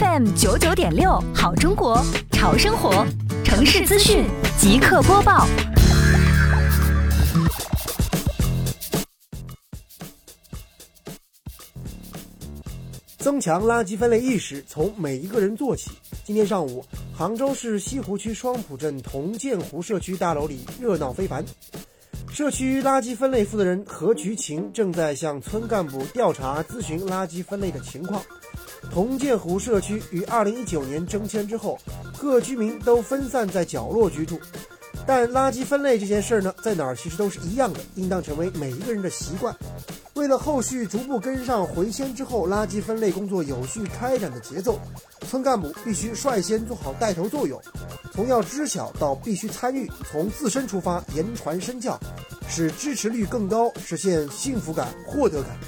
[0.00, 3.06] FM 九九点六，好中国，潮生活，
[3.44, 4.24] 城市资讯
[4.58, 5.46] 即刻播报。
[13.18, 15.90] 增强垃圾分类意识，从每一个人做起。
[16.24, 16.82] 今天上午，
[17.14, 21.44] 杭州市西湖区双浦镇同建湖社区大楼里热闹非凡。
[22.32, 28.22] 社区垃圾分类负责人何菊晴正在向村干部调查咨询垃圾分类的情况。
[28.90, 31.78] 同建湖社区于2019年征迁之后，
[32.18, 34.38] 各居民都分散在角落居住，
[35.06, 39.54] 但垃圾分类这件事儿呢，在哪儿其实都是一样的，应当成为每一个人的习惯。
[40.14, 44.78] 为了后续逐步跟上回迁之后垃圾分类工作有序开展的节奏，
[45.26, 47.58] 村干部必须率先做好带头作用，
[48.12, 51.98] 从要知晓到必须参与，从自身出发言传身教，
[52.46, 55.58] 使支持率更高，实现幸福感、获得感。